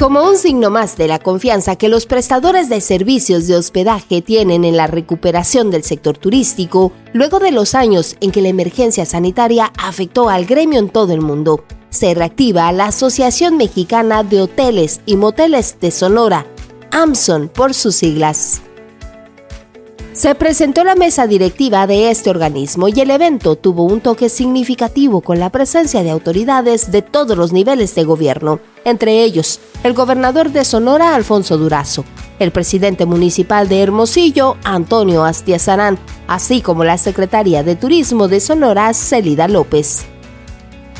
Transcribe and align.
Como 0.00 0.24
un 0.24 0.38
signo 0.38 0.70
más 0.70 0.96
de 0.96 1.08
la 1.08 1.18
confianza 1.18 1.76
que 1.76 1.90
los 1.90 2.06
prestadores 2.06 2.70
de 2.70 2.80
servicios 2.80 3.46
de 3.46 3.56
hospedaje 3.56 4.22
tienen 4.22 4.64
en 4.64 4.74
la 4.74 4.86
recuperación 4.86 5.70
del 5.70 5.84
sector 5.84 6.16
turístico, 6.16 6.92
luego 7.12 7.38
de 7.38 7.50
los 7.50 7.74
años 7.74 8.16
en 8.22 8.30
que 8.30 8.40
la 8.40 8.48
emergencia 8.48 9.04
sanitaria 9.04 9.70
afectó 9.76 10.30
al 10.30 10.46
gremio 10.46 10.78
en 10.78 10.88
todo 10.88 11.12
el 11.12 11.20
mundo, 11.20 11.66
se 11.90 12.14
reactiva 12.14 12.72
la 12.72 12.86
Asociación 12.86 13.58
Mexicana 13.58 14.22
de 14.22 14.40
Hoteles 14.40 15.02
y 15.04 15.16
Moteles 15.16 15.76
de 15.82 15.90
Sonora, 15.90 16.46
AMSON 16.92 17.48
por 17.48 17.74
sus 17.74 17.96
siglas 17.96 18.62
se 20.12 20.34
presentó 20.34 20.82
la 20.82 20.96
mesa 20.96 21.26
directiva 21.26 21.86
de 21.86 22.10
este 22.10 22.30
organismo 22.30 22.88
y 22.88 23.00
el 23.00 23.10
evento 23.10 23.56
tuvo 23.56 23.84
un 23.84 24.00
toque 24.00 24.28
significativo 24.28 25.20
con 25.20 25.38
la 25.38 25.50
presencia 25.50 26.02
de 26.02 26.10
autoridades 26.10 26.90
de 26.90 27.02
todos 27.02 27.36
los 27.38 27.52
niveles 27.52 27.94
de 27.94 28.04
gobierno, 28.04 28.58
entre 28.84 29.22
ellos 29.22 29.60
el 29.84 29.94
gobernador 29.94 30.50
de 30.50 30.64
Sonora, 30.64 31.14
Alfonso 31.14 31.58
Durazo, 31.58 32.04
el 32.40 32.50
presidente 32.50 33.06
municipal 33.06 33.68
de 33.68 33.82
Hermosillo, 33.82 34.56
Antonio 34.64 35.24
Astiazarán, 35.24 35.98
así 36.26 36.60
como 36.60 36.82
la 36.82 36.98
secretaria 36.98 37.62
de 37.62 37.76
Turismo 37.76 38.26
de 38.26 38.40
Sonora, 38.40 38.92
Celida 38.94 39.46
López. 39.46 40.06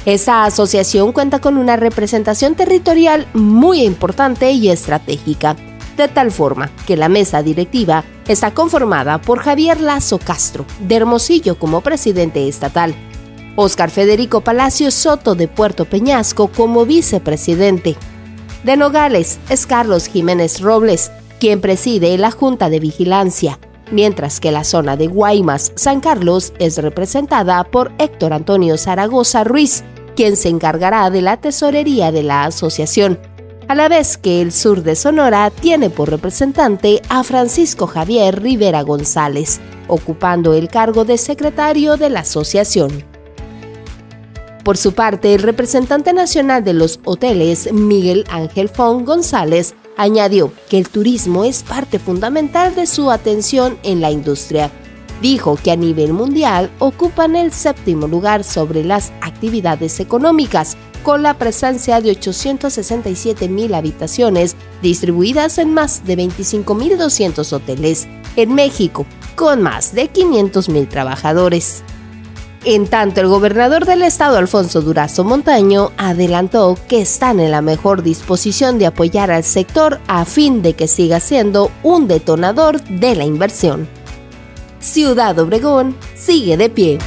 Esa 0.06 0.44
asociación 0.44 1.12
cuenta 1.12 1.40
con 1.40 1.58
una 1.58 1.76
representación 1.76 2.54
territorial 2.54 3.26
muy 3.34 3.82
importante 3.82 4.52
y 4.52 4.70
estratégica 4.70 5.56
de 5.96 6.08
tal 6.08 6.30
forma 6.30 6.70
que 6.86 6.96
la 6.96 7.08
mesa 7.08 7.42
directiva 7.42 8.04
está 8.28 8.52
conformada 8.52 9.20
por 9.20 9.40
Javier 9.40 9.80
Lazo 9.80 10.18
Castro, 10.18 10.64
de 10.80 10.96
Hermosillo 10.96 11.58
como 11.58 11.80
presidente 11.80 12.48
estatal, 12.48 12.94
Óscar 13.56 13.90
Federico 13.90 14.40
Palacio 14.40 14.90
Soto 14.90 15.34
de 15.34 15.48
Puerto 15.48 15.84
Peñasco 15.84 16.48
como 16.48 16.86
vicepresidente. 16.86 17.96
De 18.64 18.76
Nogales 18.76 19.38
es 19.48 19.66
Carlos 19.66 20.06
Jiménez 20.06 20.60
Robles, 20.60 21.10
quien 21.38 21.60
preside 21.60 22.16
la 22.18 22.30
Junta 22.30 22.70
de 22.70 22.80
Vigilancia, 22.80 23.58
mientras 23.90 24.40
que 24.40 24.52
la 24.52 24.64
zona 24.64 24.96
de 24.96 25.08
Guaymas, 25.08 25.72
San 25.74 26.00
Carlos, 26.00 26.52
es 26.58 26.78
representada 26.78 27.62
por 27.64 27.92
Héctor 27.98 28.32
Antonio 28.32 28.78
Zaragoza 28.78 29.44
Ruiz, 29.44 29.82
quien 30.14 30.36
se 30.36 30.48
encargará 30.48 31.10
de 31.10 31.22
la 31.22 31.38
tesorería 31.38 32.12
de 32.12 32.22
la 32.22 32.44
asociación 32.44 33.18
a 33.70 33.76
la 33.76 33.88
vez 33.88 34.16
que 34.16 34.42
el 34.42 34.50
sur 34.50 34.82
de 34.82 34.96
Sonora 34.96 35.48
tiene 35.50 35.90
por 35.90 36.10
representante 36.10 37.02
a 37.08 37.22
Francisco 37.22 37.86
Javier 37.86 38.42
Rivera 38.42 38.82
González, 38.82 39.60
ocupando 39.86 40.54
el 40.54 40.66
cargo 40.66 41.04
de 41.04 41.16
secretario 41.16 41.96
de 41.96 42.10
la 42.10 42.20
asociación. 42.20 43.04
Por 44.64 44.76
su 44.76 44.92
parte, 44.94 45.34
el 45.34 45.42
representante 45.42 46.12
nacional 46.12 46.64
de 46.64 46.72
los 46.72 46.98
hoteles, 47.04 47.72
Miguel 47.72 48.24
Ángel 48.28 48.68
Fon 48.68 49.04
González, 49.04 49.76
añadió 49.96 50.52
que 50.68 50.76
el 50.76 50.88
turismo 50.88 51.44
es 51.44 51.62
parte 51.62 52.00
fundamental 52.00 52.74
de 52.74 52.88
su 52.88 53.08
atención 53.12 53.78
en 53.84 54.00
la 54.00 54.10
industria. 54.10 54.72
Dijo 55.22 55.56
que 55.62 55.70
a 55.70 55.76
nivel 55.76 56.12
mundial 56.12 56.72
ocupan 56.80 57.36
el 57.36 57.52
séptimo 57.52 58.08
lugar 58.08 58.42
sobre 58.42 58.82
las 58.82 59.12
actividades 59.20 60.00
económicas, 60.00 60.76
con 61.02 61.22
la 61.22 61.34
presencia 61.34 62.00
de 62.00 62.10
867 62.10 63.48
mil 63.48 63.74
habitaciones 63.74 64.56
distribuidas 64.82 65.58
en 65.58 65.74
más 65.74 66.04
de 66.04 66.16
25.200 66.16 67.52
hoteles 67.52 68.08
en 68.36 68.54
México, 68.54 69.06
con 69.34 69.62
más 69.62 69.94
de 69.94 70.08
500 70.08 70.68
mil 70.68 70.88
trabajadores. 70.88 71.82
En 72.64 72.86
tanto, 72.86 73.22
el 73.22 73.28
gobernador 73.28 73.86
del 73.86 74.02
estado, 74.02 74.36
Alfonso 74.36 74.82
Durazo 74.82 75.24
Montaño, 75.24 75.92
adelantó 75.96 76.76
que 76.88 77.00
están 77.00 77.40
en 77.40 77.52
la 77.52 77.62
mejor 77.62 78.02
disposición 78.02 78.78
de 78.78 78.86
apoyar 78.86 79.30
al 79.30 79.44
sector 79.44 79.98
a 80.08 80.26
fin 80.26 80.60
de 80.60 80.74
que 80.74 80.86
siga 80.86 81.20
siendo 81.20 81.70
un 81.82 82.06
detonador 82.06 82.82
de 82.82 83.14
la 83.14 83.24
inversión. 83.24 83.88
Ciudad 84.78 85.38
Obregón 85.38 85.96
sigue 86.14 86.58
de 86.58 86.68
pie. 86.68 86.98